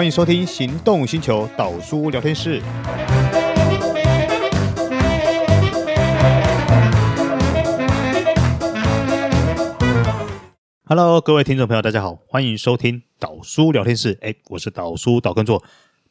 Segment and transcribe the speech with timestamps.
[0.00, 2.62] 欢迎收听《行动星球岛叔聊天室》。
[10.86, 14.18] Hello，各位听众朋友，大家好，欢迎收听岛叔聊天室。
[14.22, 15.62] 哎，我是岛叔岛耕作。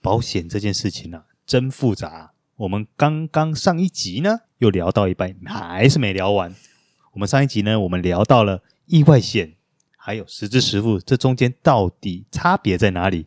[0.03, 2.33] 保险这件事情、啊，真复杂。
[2.57, 6.53] 我们刚刚上一集呢，又聊到一半，还是没聊完。
[7.13, 9.53] 我们上一集呢，我们聊到了意外险，
[9.97, 13.25] 还有实支实付，这中间到底差别在哪里？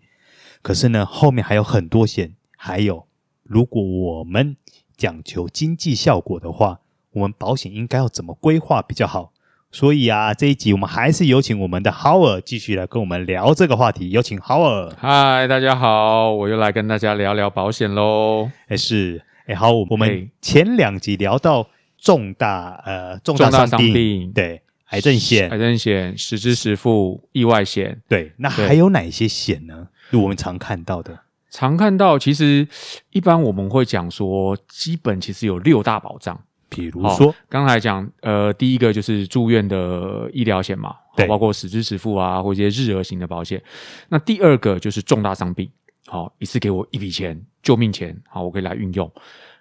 [0.63, 3.07] 可是呢，后面还有很多险，还有
[3.43, 4.57] 如果我们
[4.97, 6.79] 讲求经济效果的话，
[7.13, 9.33] 我们保险应该要怎么规划比较好？
[9.73, 14.11] 所以啊，这一集我们还是有请我们的 How 尔继续来跟我们聊这个话题。
[14.11, 14.95] 有请 How 尔。
[14.99, 18.51] 嗨，大家好，我又来跟大家聊聊保险喽。
[18.69, 21.69] 哎，是，哎，好，我们前两集聊到
[21.99, 29.89] 重大呃重大伤病，伤病对，癌症险、癌症险、实支实付、意外险，对，那还有哪些险呢？
[30.13, 31.19] 就我们常看到的，
[31.49, 32.69] 常看到，其实
[33.13, 36.39] 一般我们会讲说，基本其实有六大保障。
[36.69, 43.63] 比如说，哦、刚才讲，呃，第一个就是住院的医疗险嘛，对，包括实支实付啊，或者一些日额型的保险。
[44.11, 45.71] 那第二个就是重大伤病，
[46.07, 49.11] 好、哦，一次给我一笔钱，救命钱，好，我可以来运用。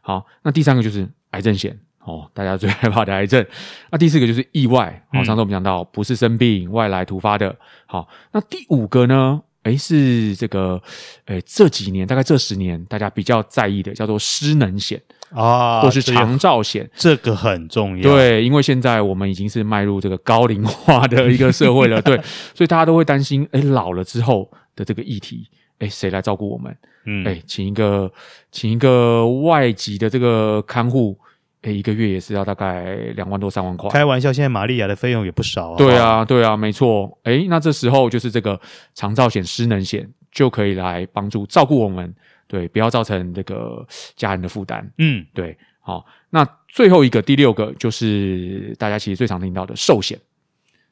[0.02, 3.46] 好，那第三个就是癌症险，哦，大家最害怕的癌症。
[3.90, 7.58] 那第四个就是意外，好、哦，上次我们讲到不是生病，外来突发的。
[7.88, 9.42] 好，那第五个呢？
[9.64, 10.82] 诶，是这个，
[11.26, 18.04] 诶，这几年大概这十年，大家比较在意的叫做失能险啊，或是长照险，这个很重要。
[18.04, 22.18] 对，因为现在我们已经是迈入这个高龄化的一个社会了，对，
[22.56, 25.48] 所以大家都会担心，诶，老了之后的这个议题，
[25.80, 26.76] 诶，谁来照顾我们？
[27.06, 28.12] 嗯，诶，请一个，
[28.52, 31.18] 请一个外籍的这个看护。
[31.64, 33.90] 诶，一个月也是要大概两万多三万块。
[33.90, 35.78] 开玩笑，现在玛利亚的费用也不少啊。
[35.78, 37.20] 对啊，对啊，没错。
[37.24, 38.60] 诶，那这时候就是这个
[38.96, 42.14] 长照险、失能险就可以来帮助照顾我们，
[42.48, 44.92] 对，不要造成这个家人的负担。
[44.98, 45.56] 嗯，对。
[45.84, 50.18] 好，那最后一个第六个就是大家其实最常听到的寿险。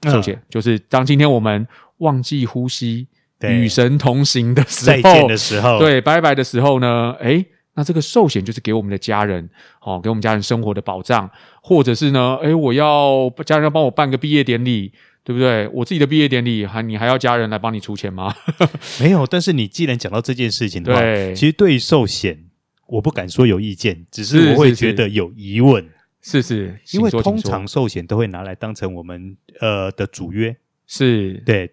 [0.03, 1.67] 寿险就是当今天我们
[1.97, 3.07] 忘记呼吸、
[3.41, 7.45] 与神同行的时候，再见的时候，对，拜拜的时候呢，诶
[7.75, 9.49] 那这个寿险就是给我们的家人，
[9.81, 11.29] 哦，给我们家人生活的保障，
[11.61, 14.91] 或者是呢，诶，我要家人要帮我办个毕业典礼，
[15.23, 15.67] 对不对？
[15.69, 18.35] 我自己的毕业典礼还你还要家人来帮你出钱吗？
[18.99, 21.01] 没有，但是你既然讲到这件事情的话，
[21.33, 22.45] 其实对于寿险，
[22.87, 25.87] 我不敢说有意见，只是我会觉得有疑问。
[26.21, 31.71] 是是，是，因为通常寿险都会拿来当成我们呃的主约，是对。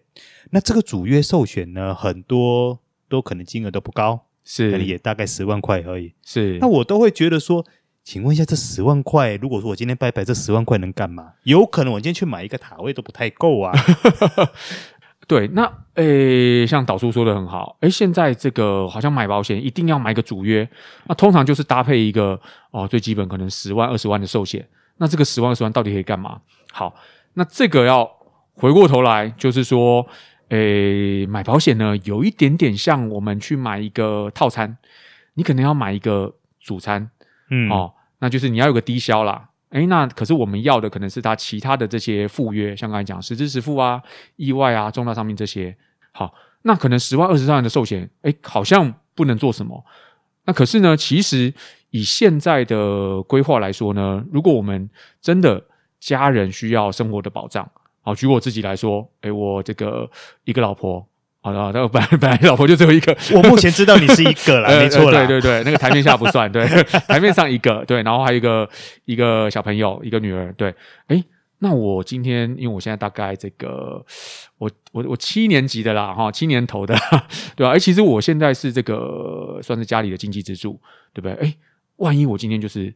[0.51, 2.79] 那这个主约寿险呢，很多
[3.09, 4.26] 都可能金额都不高。
[4.49, 6.13] 是，可能也大概十万块而已。
[6.25, 7.67] 是，那我都会觉得说，
[8.05, 11.33] 请问一下，这十万块，如果说我今天拜拜，这十万块能干嘛？
[11.43, 13.73] 有可能我今天去买一个塔位都不太够啊。
[15.27, 20.69] 对，那诶，像导叔说的很好，诶，现在这个好像买保险一定要买一个主约，
[21.09, 22.41] 那通常就是搭配一个
[22.71, 24.65] 哦，最基本可能十万二十万的寿险。
[24.99, 26.41] 那这个十万二十万到底可以干嘛？
[26.71, 26.95] 好，
[27.35, 28.09] 那这个要
[28.55, 30.07] 回过头来，就是说。
[30.51, 34.77] 诶，买保险呢，有一点点像我们去买一个套餐，
[35.35, 37.11] 你可能要买一个主餐，
[37.51, 39.51] 嗯，哦，那就是你要有个低消啦。
[39.71, 44.01] 诶，那可是我们要的可能是它其他的这些附约，像刚才讲实支实付啊、
[44.37, 45.77] 意外啊、重大伤病这些。
[46.13, 46.33] 好，
[46.63, 49.85] 那可能十万二十万的寿险，诶，好像不能做什么。
[50.45, 51.53] 那可是呢，其实
[51.91, 54.89] 以现在的规划来说呢，如果我们
[55.21, 55.65] 真的
[55.99, 57.69] 家人需要生活的保障。
[58.07, 60.09] 好，举我自己来说，诶，我这个
[60.45, 61.05] 一个老婆，
[61.41, 66.65] 好的，那本来本来老婆就只有一个，我目前知道你是一个啦， 没错啦，对对对，那个台面下不算，对，
[67.09, 68.69] 台面上一个，对，然后还有一个
[69.07, 70.73] 一个小朋友，一个女儿，对，
[71.09, 71.25] 诶，
[71.59, 74.01] 那我今天因为我现在大概这个，
[74.59, 76.95] 我我我七年级的啦，哈，七年头的，
[77.57, 77.73] 对吧？
[77.73, 80.81] 诶，其实我现在是这个算是家里的经济支柱，
[81.13, 81.35] 对不对？
[81.49, 81.57] 诶，
[81.97, 82.95] 万一我今天就是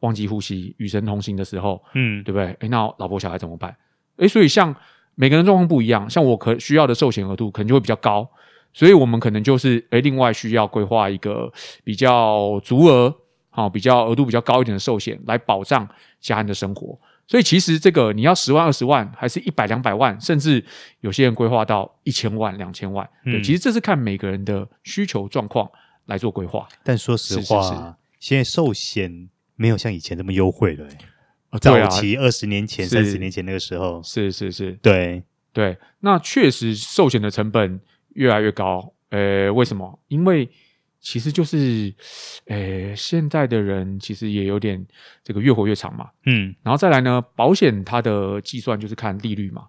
[0.00, 2.46] 忘记呼吸、与神同行的时候，嗯，对不对？
[2.58, 3.72] 诶，那老婆小孩怎么办？
[4.22, 4.74] 诶，所以像
[5.14, 8.28] 每个人状况不一样，像我可需要的寿险额度可能就会比较高，
[8.72, 11.52] 所以我们可能就是诶，另外需要规划一个
[11.84, 13.14] 比较足额，
[13.50, 15.86] 好，比较额度比较高一点的寿险来保障
[16.20, 16.98] 家人的生活。
[17.28, 20.62] 所以其实这个你要十万、二十万，还是一百、两百万，甚至
[21.00, 25.70] 有些人规划到一千万、两千万，对，嗯，其实这是看每个人的需求状况
[26.06, 26.66] 来做规划。
[26.82, 30.86] 但说实话，是是是现在寿险没有像以前这么优惠了。
[31.58, 35.22] 早期二十年前、三十年前那个时候，是是是，对
[35.52, 35.76] 对。
[36.00, 37.80] 那确实寿险的成本
[38.14, 38.94] 越来越高。
[39.10, 39.98] 呃，为什么？
[40.08, 40.50] 因为
[41.00, 41.94] 其实就是，
[42.46, 44.84] 呃，现在的人其实也有点
[45.22, 46.08] 这个越活越长嘛。
[46.24, 46.54] 嗯。
[46.62, 49.66] 然后再来呢，保险它的计算就是看利率嘛。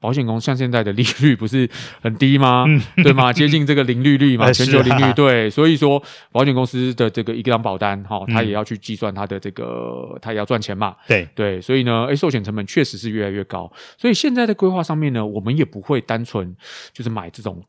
[0.00, 1.68] 那保险公司像现在的利率不是
[2.00, 2.64] 很低吗？
[2.68, 3.32] 嗯、对吗？
[3.34, 5.04] 接近这个零利率嘛，全球零利率。
[5.04, 9.64] 啊、对，所以说保险公司的这个一张保单，哈、哦，它也要去计算它的这个，
[10.12, 10.94] 嗯、它也要赚钱嘛。
[11.08, 13.70] 对对，所以呢，诶，寿险成本确实是越来越高。
[13.98, 16.54] 所以现在的规划上面呢，我们也不会单纯
[16.92, 17.62] 就是买这种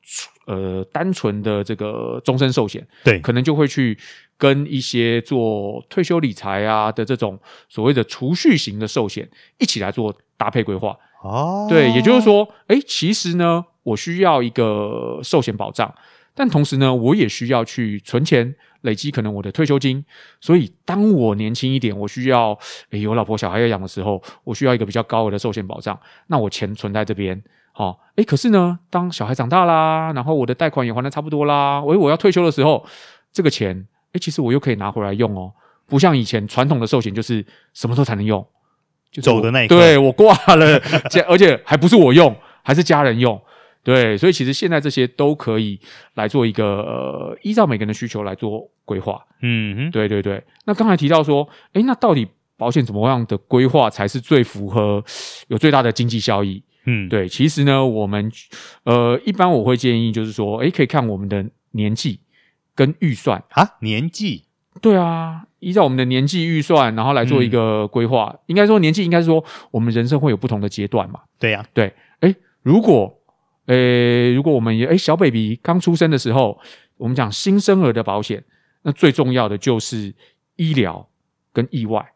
[0.46, 3.98] 呃单纯的这个终身寿险，对，可能就会去
[4.38, 10.96] 跟一些做退休理财啊的这种所谓的储蓄型的寿险一起来做搭配规划。
[11.24, 15.92] 哦，对，也就是说，哎，其实呢，我需要一个寿险保障，
[16.36, 20.06] 但同时呢，我也需要去存钱，累积可能我的退休金。
[20.40, 22.58] 所以，当我年轻一点，我需要
[22.92, 26.00] 诶有老婆小孩要养的时候，我需要一个比较高额的寿险保障。
[26.28, 32.86] 那我钱存在这边，好、哦，诶，可是呢，当小孩长大啦，然后我的贷款也还的差不多啦，诶，我要退休的时候，
[33.34, 35.52] 这个钱，诶，其实我又可以拿回来用哦，
[35.88, 38.46] 不像以前传统的寿险，就是什么时候才能用。
[39.10, 40.82] 就走的那一刻，对，我挂了，
[41.28, 43.42] 而且还不是我用，还是家人用，
[43.82, 45.80] 对，所以其实现在这些都可以
[46.16, 49.18] 来做一个呃，依照每个人的需求来做规划。
[49.42, 50.44] 嗯，对对对。
[50.66, 52.28] 那刚才提到说，诶，那到底
[52.58, 55.02] 保险怎么样的规划才是最符合
[55.48, 56.62] 有最大的经济效益？
[56.86, 58.30] 嗯，对，其实呢，我们
[58.84, 62.20] 呃，一般我会建议就是说，诶，可以看我们的年纪
[62.78, 64.44] 跟预算啊，年纪。
[64.80, 68.30] 对啊，依照我们的年纪预算，然后来做一个规划。
[68.32, 71.22] 嗯、应该说年纪，应该是说我们人生会有不同的阶段嘛。
[71.40, 71.92] 对呀、啊，对。
[72.20, 73.20] 哎，如果，
[73.66, 76.60] 诶，如果我们也诶小 baby 刚出生的时候，
[76.98, 78.44] 我们讲新生儿的保险，
[78.84, 80.14] 那最重要的就是
[80.58, 81.10] 医疗
[81.52, 82.14] 跟意外。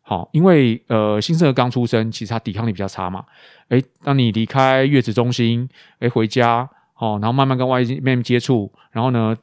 [0.00, 3.24] 好，因为呃新生儿刚出生，其实他抵抗力比较差嘛。
[3.68, 5.68] 诶，当你离开月子中心，
[6.00, 6.68] 诶回家。
[7.02, 9.36] 哦，然后慢慢跟外面接触，然后呢，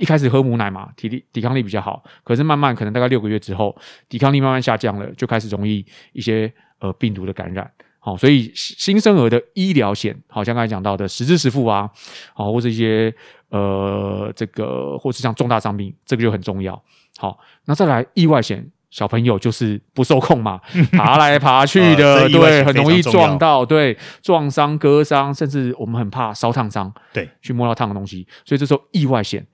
[0.00, 3.76] 一开始喝母奶嘛，体力抵抗力比较好，可是慢慢可能大概六个月之后，
[4.08, 7.70] 抵抗力慢慢下降了，就开始容易一些呃病毒的感染。
[8.00, 11.88] 好、哦，所以新生儿的医疗险，好像刚才讲到的实支实付啊，
[12.34, 13.14] 好、哦，或者一些
[13.50, 16.82] 呃这个，或是像重大伤病，这个就很重要。
[17.16, 18.68] 好，那再来意外险。
[18.94, 20.60] 小朋友就是不受控嘛，
[20.96, 29.44] 爬来爬去的，呃、对，很容易撞到，对，撞伤、割伤，甚至我们很怕烧烫伤，对，去摸到烫的东西，所以这时候意外险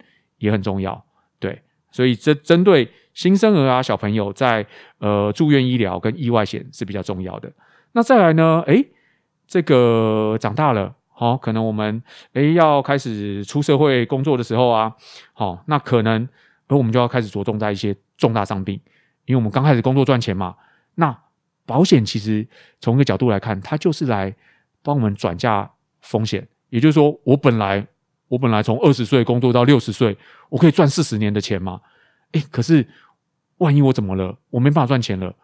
[0.40, 1.02] 也很重要，
[1.38, 4.66] 对，所以这针对新生儿啊，小朋友在
[4.98, 7.50] 呃住院医疗跟意外险是比较重要的。
[7.92, 8.86] 那再来呢，诶，
[9.48, 12.02] 这个长大了，好、哦，可能我们
[12.34, 14.92] 诶要开始出社会工作的时候啊，
[15.32, 16.28] 好、哦，那可能
[16.68, 18.78] 而我们就要开始着重在一些重大伤病。
[19.26, 20.56] 因为我们刚开始工作赚钱嘛，
[20.94, 21.16] 那
[21.66, 22.46] 保险其实
[22.80, 24.34] 从一个角度来看，它就是来
[24.82, 25.70] 帮我们转嫁
[26.00, 26.46] 风险。
[26.68, 27.86] 也就是说，我本来
[28.28, 30.16] 我本来从二十岁工作到六十岁，
[30.48, 31.80] 我可以赚四十年的钱嘛。
[32.32, 32.86] 诶，可是
[33.58, 35.34] 万一我怎么了，我没办法赚钱了，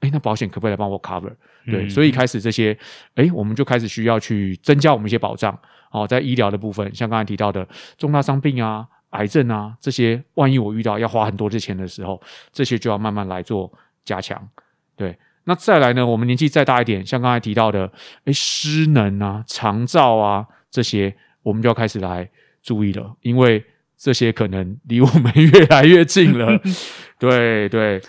[0.00, 1.32] 诶，那保险可不可以来帮我 cover？
[1.66, 2.76] 对，嗯、所以开始这些，
[3.16, 5.56] 诶，我们就开始需要去增加我们一些保障。
[5.90, 7.66] 哦，在医疗的部分，像刚才提到的
[7.96, 8.86] 重大伤病啊。
[9.10, 12.20] 癌症啊，这些万一我遇到要花很多的钱的时候，
[12.52, 13.72] 这些就要慢慢来做
[14.04, 14.48] 加强。
[14.96, 17.92] 对，那再来呢，我们年纪再大一点，像刚才提到的，
[18.24, 22.28] 诶，失能啊、肠照啊这些，我们就要开始来
[22.62, 23.64] 注意了，因为
[23.96, 26.60] 这些可能离我们越来越近了。
[27.18, 28.02] 对对，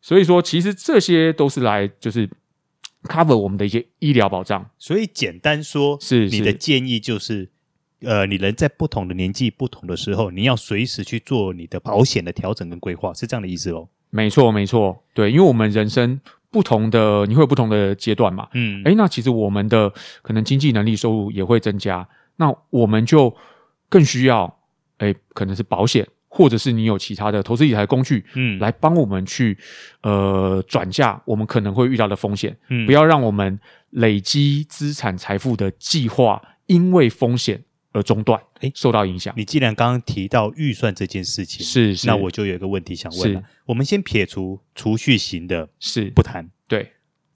[0.00, 2.28] 所以说其实这些都是来就是
[3.04, 4.70] cover 我们的一些医疗保障。
[4.78, 7.51] 所以简单说，是你的建议就是。
[8.04, 13.88] 呃，你人在不同的年纪、不同的时候，你要随时去做你的保险的调整跟规划，是这样的意思喽？
[14.10, 19.90] 没错，没错，对，因为我们人生不同的，你会有不同的阶段嘛，嗯，诶，那其实我们的
[20.20, 22.06] 可能经济能力、收入也会增加，
[22.36, 23.34] 那我们就
[23.88, 24.58] 更需要，
[24.98, 29.56] 诶，可能是保险，或者是你有其他的投资理财工具，嗯，来帮我们去
[30.02, 33.58] 呃转嫁我们可能会遇到的风险，嗯，不要让我们
[33.90, 37.62] 累积资产财富的计划因为风险。
[37.92, 39.32] 而中断，哎，受到影响。
[39.36, 43.42] 你既然刚刚提到预算这件事情，是，是，那我就有一个问题想问了。
[43.66, 46.50] 我们先撇除储蓄型的，是不谈。
[46.66, 46.92] 对，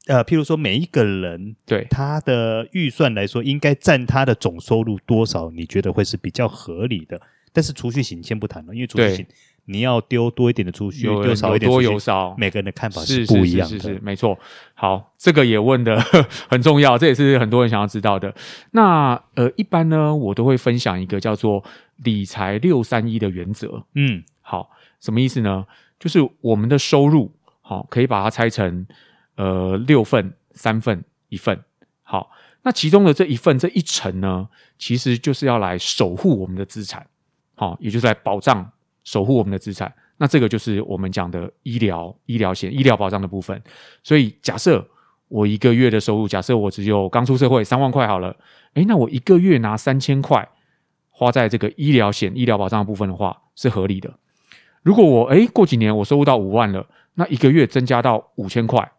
[0.07, 5.51] 呃，譬如说每一个人，对他的预算来说，应该占他的总收入多少？
[5.51, 7.21] 你觉得会是比较合理的？
[7.53, 9.27] 但是储蓄型先不谈了，因为储蓄型。
[9.69, 13.75] 你要丢多一点的储蓄，丢少一点，多有少，每个人的看法是不一样的。
[13.75, 14.39] 是是是，是，没错。
[14.75, 16.01] 好，这个也问的
[16.49, 18.33] 很重要，这也是很多人想要知道的。
[18.71, 21.63] 那呃，一般呢，我都会分享一个叫做
[21.97, 23.85] 理财六三一的原则。
[23.95, 24.71] 嗯，好，
[25.01, 25.67] 什么意思呢？
[25.99, 28.87] 就是我们的收入，好，可以把它拆成
[29.35, 31.61] 呃六份、三份、一份。
[32.05, 32.31] 好，
[32.63, 37.05] 那其中的这一份这一成呢，其实就是要来守护我们的资产，
[37.57, 38.71] 好，也就是来保障。
[39.07, 43.63] 守护我们的资产，那这个就是我们讲的医疗、医疗险、医疗保障的部分。
[44.03, 44.85] 所以，假设
[45.29, 48.37] 我一个月的收入，假设我只有刚出社会三万块好了，
[48.75, 50.47] 诶，那我一个月拿三千块
[51.11, 54.13] 花在这个医疗险、医疗保障的部分的话，是合理的。
[54.83, 56.85] 如果我诶过几年我收入到五万了，
[57.15, 58.93] 那一个月增加到五千块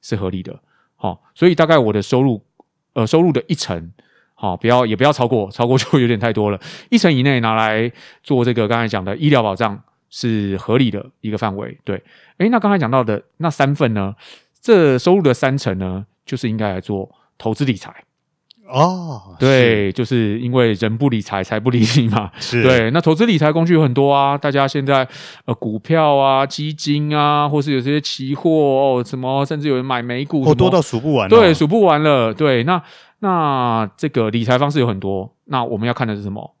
[0.00, 0.56] 是合理的。
[0.94, 2.44] 好、所以大概我的收入，
[2.92, 3.92] 呃，收入的一成，
[4.40, 6.60] 好、哦，不要也不要超过，超过就有点太多了。
[6.90, 7.90] 一成以内拿来
[8.22, 9.76] 做这个刚才讲的医疗保障
[10.10, 11.76] 是合理的一个范围。
[11.82, 12.00] 对，
[12.36, 14.14] 诶，那刚才讲到的那三份呢？
[14.60, 17.92] 这收入的三成呢，就是应该来做投资理财
[18.68, 19.36] 哦。
[19.38, 22.30] 对，就是因为人不理财，财不理你嘛。
[22.38, 25.08] 是对，那投资理财工具有很多啊，大家现在
[25.46, 31.30] 呃股票啊、基金啊，或是有些期货哦，什么甚至有人买美股，哦，多到数不完，哦。
[31.30, 32.34] 对，数不完了。
[32.34, 32.82] 对，那
[33.20, 36.54] 那这个理财方式有很多，那我们要看的是什么？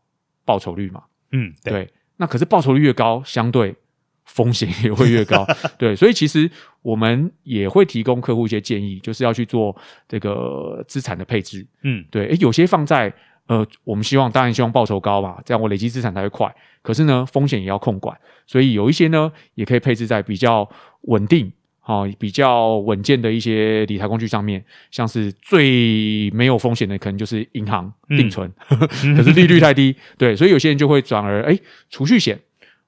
[0.44, 1.04] 报酬率嘛。
[1.32, 1.72] 嗯，对。
[1.72, 3.76] 对，那可是报酬率越高，相对。
[4.24, 5.42] 风险也会越高，
[5.78, 6.50] 对，所以其实
[6.82, 9.74] 我们也会提供客户一些建议，就是要去做
[10.06, 13.10] 这个资产的配置，嗯，对，诶，有些放在
[13.46, 18.14] 呃，我们希望当然希望报酬高嘛，这样我累积资产才会快，可是呢，风险也要控管，
[18.46, 20.68] 所以有一些呢，也可以配置在比较
[21.04, 21.52] 稳定、好、
[21.88, 32.38] 哦、比较稳健的一些理财工具上面，像是最没有风险的，可能就是银行定存， 嗯、可是利率太低，对，所以有些人就会转而诶，储蓄险。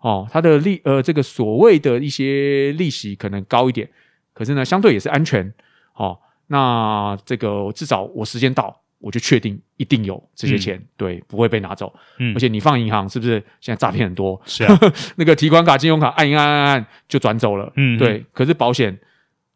[0.01, 3.89] 哦，它的利呃，这个所谓的一些利息可能高一点，
[4.35, 5.51] 可是呢，相对也是安全。
[5.95, 11.93] 哦，那这个至少我时间到，我就确定一定有这些钱，嗯、对，不会被拿走。
[12.19, 14.41] 嗯，而且你放银行是不是现在诈骗很多？
[14.45, 14.79] 是啊，
[15.17, 17.73] 那个提款卡、信用卡按一按按按就转走了。
[17.77, 18.25] 嗯，对。
[18.33, 18.99] 可是保险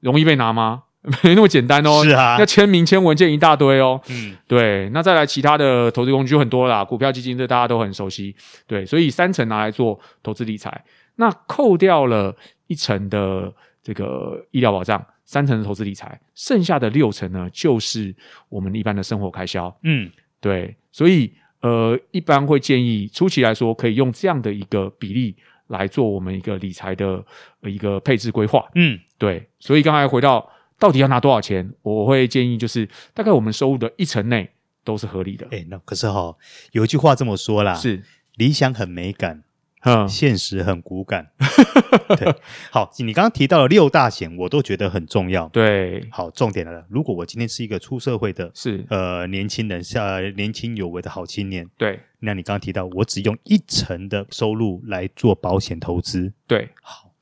[0.01, 0.85] 容易被拿吗？
[1.23, 4.01] 没那么简单哦，是啊，要签名签文件一大堆哦。
[4.09, 8.35] 嗯，对，那再来其他的投资工具就很多啦，股票、基金这大家都很熟悉。
[8.67, 10.83] 对，所以三层拿来做投资理财，
[11.17, 12.35] 那扣掉了
[12.69, 15.05] 一层的这个医疗保障，
[15.35, 18.15] 三成的投资理财，剩下的六成呢，就是
[18.49, 19.77] 我们一般的生活开销。
[19.83, 20.09] 嗯，
[20.41, 25.35] 对，所以呃，一般会建议初期来说，可以用这样的一个比例
[25.67, 27.25] 来做我们一个理财的
[27.63, 28.65] 一个配置规划。
[28.77, 30.49] 嗯，对，所以刚才回到。
[30.77, 31.73] 到底要拿多少钱？
[31.83, 34.51] 我会建议就是大概我们收入的一成内
[34.83, 35.47] 都是合理的。
[35.53, 36.37] 哎，那可是哈、哦，
[36.73, 38.03] 有一句话这么说啦，是
[38.35, 39.45] 理想很美感，
[39.85, 41.31] 嗯，现实很骨感。
[42.17, 42.35] 对，
[42.71, 45.49] 好，你刚刚提到了六大险，我都觉得很重要。
[45.49, 46.85] 对，好，重点来了。
[46.89, 57.13] 如果我今天是一个出社会的，是呃年轻人，像年轻有为的好青年，对，那你刚刚提到我只用一成的收入来做保险投资，对，好。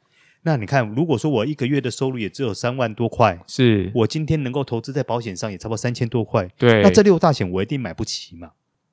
[0.44, 8.50] 那你看，如果说我一个月的收入也只有三万多块，是我今天能够投资在保险上也差不多三千多块，对，那这六大险我一定买不起嘛？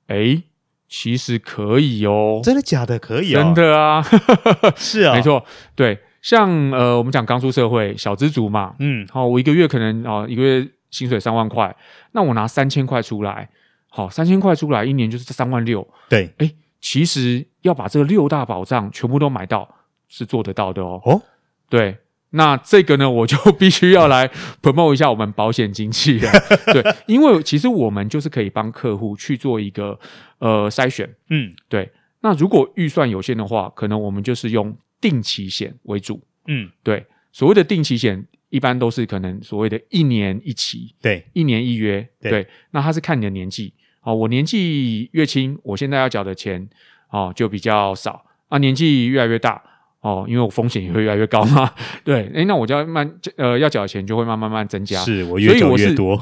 [0.10, 0.44] 诶，
[0.90, 2.98] 其实可以哦，真的假的？
[2.98, 4.04] 可以哦，真的啊，
[4.76, 11.74] 是啊，没错，对，像呃，我们讲刚出社会小资族嘛，嗯，好，我一个月可能啊，一个月薪水三万块，
[12.14, 13.48] 那我拿三千块出来，
[13.88, 19.70] 好，三千块出来，一年就是这三万六，对，哎，其实要把这个六大保障全部都买到
[20.08, 21.22] 是做得到的哦，哦。
[21.70, 21.96] 对，
[22.32, 24.30] 那这个呢， 我就必须要来
[24.62, 26.32] promote 一下我们保险经纪了。
[26.72, 30.00] 对，因为其实我们就是可以帮客户去做一个
[30.38, 31.10] 呃筛选。
[31.30, 31.92] 嗯，对。
[32.22, 36.22] 那如果预算有限的话，可能我们就是用定期险为主。
[36.48, 37.06] 嗯，对。
[37.32, 42.08] 所谓的定期险，一般都是可能所谓的一年一期，对，一年一约。
[42.20, 43.74] 对，对，那它是看你的年纪。
[44.02, 46.68] 哦，我年纪越轻，我现在要缴的钱
[47.12, 48.26] 哦就比较少。
[48.50, 49.62] 啊，年纪越来越大。
[50.02, 51.70] 哦，因为我风险也会越来越高嘛，
[52.06, 56.18] 对，诶，那我就要慢，呃，要缴的钱就会慢慢慢增加，是我越缴越多，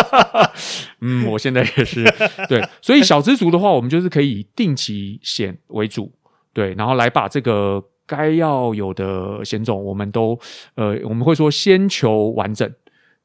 [1.00, 2.04] 嗯，我现在也是，
[2.46, 6.12] 对，所以小资族的话，我们就是可以以定期险为主，
[6.52, 10.38] 对，然后来把这个该要有的险种，我们都，
[10.74, 12.70] 呃，我们会说先求完整，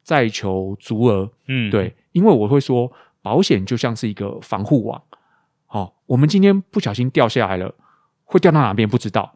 [0.04, 2.90] 再求足额，嗯，对，因为我会说
[3.22, 5.02] 保险就像是一个防护网，
[5.66, 7.76] 好，哦，我们今天不小心掉下来了，
[8.24, 9.34] 会掉到哪边不知道。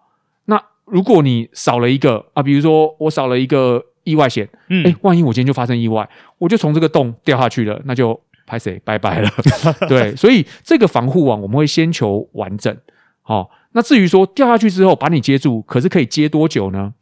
[0.91, 9.29] 如果你少了一个啊，比如说我少了一个意外险，嗯，哎，万一我今天就发生意外，我就从这个洞掉下去了，那就拍谁拜拜了。
[9.87, 12.75] 对，所以这个防护网我们会先求完整。
[13.21, 16.93] 好、哦，那至于说掉下去之后把你接住，可是可以接多久呢？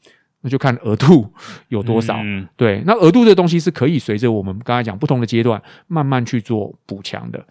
[0.42, 1.34] 那就看额度
[1.70, 2.16] 有多少。
[2.24, 7.44] 嗯、对，那额度这个东西是可以随着我们刚才讲不同的阶段慢慢去做补强的。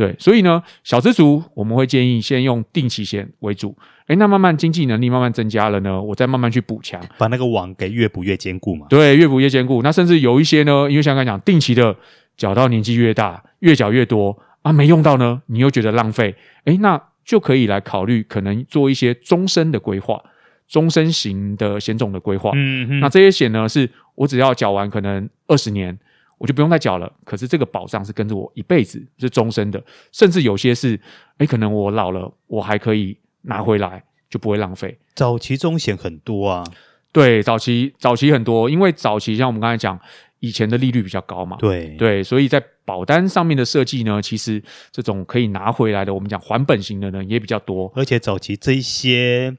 [0.00, 3.76] 对，所以呢，小资族我们会建议先用定期险为主。
[4.06, 8.86] 诶，那慢慢经济能力慢慢增加了呢，我再慢慢去补强，把那个网给越补越坚固嘛。
[8.88, 9.82] 对，越补越坚固。
[9.82, 11.94] 那甚至有一些呢，因为像刚才讲，定期的
[12.38, 16.34] 缴到年纪越大，越缴越多啊，没用到呢，你又觉得浪费。
[16.64, 20.18] 诶，那就可以来考虑，可能做一些终身的规划。
[20.66, 22.52] 终身型的险种的规划。
[22.54, 25.98] 嗯嗯，那这些险呢，是我只要缴完可能二十年，
[26.40, 27.12] 我就不用再缴了。
[27.24, 29.80] 可是这个保障是跟着我一辈子，是终身的。
[30.10, 30.98] 甚至有些是，
[31.36, 34.98] 哎，可能我老了，我还可以拿回来，就不会浪费。
[35.14, 36.64] 早期中险很多啊，
[37.12, 40.00] 对，早期早期很多，因为早期像我们刚才讲。
[40.42, 47.92] 以前的利率比较高嘛，对对，所以在保单上面的设计呢，其实这种可以拿回来的，我们讲还本型的呢也比较多。
[47.94, 49.54] 而且早期这一些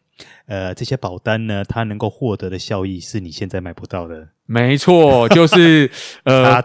[0.48, 4.30] 呃这些保单呢，它能够获得的效益是你现在买不到的。
[4.52, 5.90] 没错，就是
[6.26, 6.62] 呃，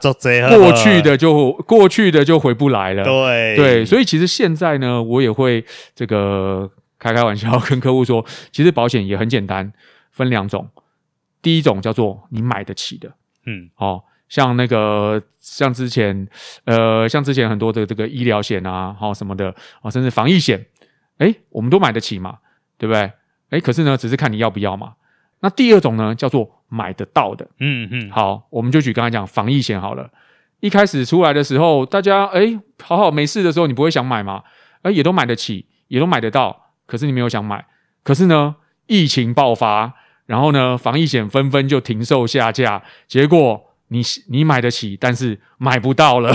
[0.59, 3.05] 过去的就过去的就回不来了。
[3.05, 5.65] 对对，所以其实现在呢，我也会
[5.95, 9.73] 这个开开玩笑跟客户说， 其实保险也很简单，
[10.11, 10.69] 分两种，
[11.41, 13.13] 第一种叫做你买得起的。
[13.47, 16.27] 嗯，哦，像那个，像之前，
[16.65, 20.67] 呃，像之前很多的这个医疗险啊，好、哦、什么的，啊、哦，甚至防疫险，
[21.19, 22.39] 诶，我们都买得起嘛，
[22.77, 23.13] 对不对？
[23.51, 24.95] 诶，可是呢，只是看你要不要嘛。
[25.41, 30.11] 那第二种呢，叫做买得到的，嗯嗯，好，我们就举刚才讲防疫险好了。
[30.61, 34.43] 一开始出来的时候，大家诶，好好没事的时候，你不会想买吗？
[34.83, 37.65] 诶，也都买得起，也都买得到，可是你没有想买。
[38.03, 38.57] 可是呢，
[38.87, 39.95] 疫情爆发。
[40.27, 46.35] 然后呢，防疫险纷纷就停售下架，结果你你买得起，但是买不到了。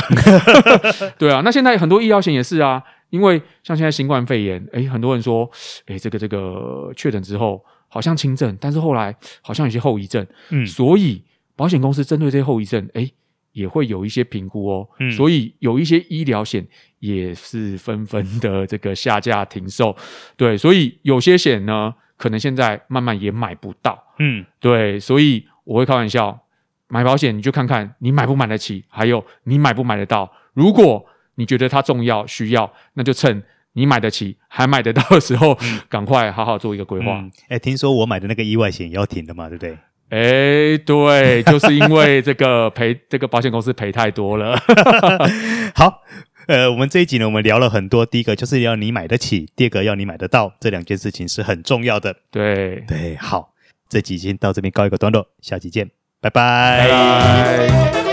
[1.19, 5.47] 对啊，那现在很多医疗险也是啊，因为像现在新冠肺炎，诶，很多人说，
[5.85, 11.23] 诶，这个这个确诊之后好像轻症，但是后来好像有些后遗症，嗯，所以
[11.55, 13.13] 保险公司针对这些后遗症，诶，
[13.51, 19.95] 也会有一些评估哦，嗯，所以有一些医疗险也是纷纷的 这个下架停售，
[20.35, 21.93] 对，所以有些险呢。
[22.21, 26.39] 可能现在慢慢也买不到，嗯，对，所以我会开玩笑，
[26.87, 30.31] 买保险你就看看你买不买得起，还有你买不买得到。
[30.53, 31.03] 如果
[31.35, 37.23] 你觉得它重要需要，那就趁你买得起还买得到的时候，嗯、赶快好好做一个规划。
[37.49, 39.77] 哎、听说我买的那个意外险也要停了嘛，对不对？
[40.09, 44.59] 哎、欸，对，就是因为这个赔，这个保险公司赔太多了。
[45.75, 46.03] 好。
[46.47, 48.03] 呃，我们这一集呢，我们聊了很多。
[48.03, 52.13] 第一个就是要你买得起，第二个要你买得到，这两件事情是很重要的。
[52.31, 53.53] 对对，好，
[53.87, 56.87] 这集先到这边告一个段落，下期见，拜拜。
[56.89, 58.10] 拜拜。